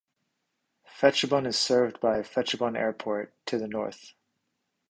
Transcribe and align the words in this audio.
Phetchabun 0.87 1.45
is 1.45 1.59
served 1.59 1.99
by 1.99 2.21
Phetchabun 2.23 2.75
Airport, 2.75 3.35
to 3.45 3.59
the 3.59 3.67
north. 3.67 4.13